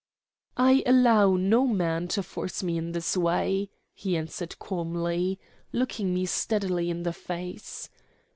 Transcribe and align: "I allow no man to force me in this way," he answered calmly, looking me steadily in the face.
"I 0.57 0.81
allow 0.87 1.35
no 1.35 1.67
man 1.67 2.07
to 2.07 2.23
force 2.23 2.63
me 2.63 2.75
in 2.75 2.91
this 2.93 3.15
way," 3.15 3.69
he 3.93 4.17
answered 4.17 4.57
calmly, 4.57 5.39
looking 5.71 6.11
me 6.15 6.25
steadily 6.25 6.89
in 6.89 7.03
the 7.03 7.13
face. 7.13 7.87